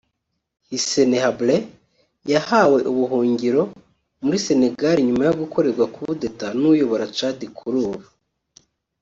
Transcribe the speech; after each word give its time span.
Hissène 0.69 1.17
Habré 1.25 1.57
yahawe 2.31 2.79
ubuhungiro 2.91 3.61
muri 4.23 4.37
Sénégal 4.45 4.97
nyuma 5.07 5.23
yo 5.29 5.33
gukorerwa 5.41 5.85
kudeta 5.95 6.47
n’uyobora 6.59 7.05
Tchad 7.15 7.39
kuri 7.57 7.77
ubu 7.85 8.01